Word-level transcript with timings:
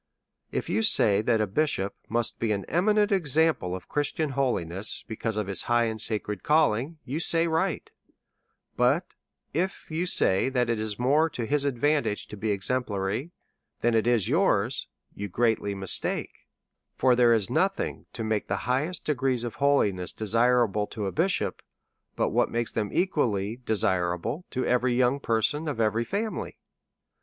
If 0.51 0.67
you 0.67 0.81
say 0.81 1.21
that 1.21 1.41
a 1.41 1.45
bisliop 1.45 1.91
must 2.09 2.39
be 2.39 2.51
an 2.51 2.65
eminent 2.65 3.11
example 3.11 3.75
of 3.75 3.87
Christian 3.87 4.31
holiness, 4.31 5.05
because 5.07 5.37
of 5.37 5.45
his 5.45 5.65
high 5.69 5.83
and 5.83 6.01
sacred 6.01 6.41
calling, 6.41 6.97
you 7.05 7.19
say 7.19 7.45
right; 7.45 7.87
but 8.75 9.13
if 9.53 9.91
you 9.91 10.07
say 10.07 10.49
that 10.49 10.71
it 10.71 10.79
is 10.79 10.97
more 10.97 11.29
to 11.29 11.45
his 11.45 11.65
advantage 11.65 12.25
to 12.29 12.35
be 12.35 12.49
exemplary 12.49 13.29
than 13.81 13.93
it 13.93 14.07
is 14.07 14.27
yours, 14.27 14.87
you 15.13 15.27
greatly 15.29 15.75
mistake; 15.75 16.47
for 16.97 17.15
there 17.15 17.31
is 17.31 17.51
nothing 17.51 18.07
to 18.13 18.23
make 18.23 18.47
the 18.47 18.65
highest 18.65 19.05
degrees 19.05 19.43
of 19.43 19.57
holiness 19.57 20.11
desirable 20.11 20.87
to 20.87 21.05
a 21.05 21.11
bishop, 21.11 21.61
but 22.15 22.29
what 22.29 22.49
makes 22.49 22.71
them 22.71 22.89
equally 22.91 23.57
desirable 23.67 24.45
to 24.49 24.65
every 24.65 24.95
young 24.95 25.19
person 25.19 25.67
of 25.67 25.79
every 25.79 26.03
family. 26.03 26.57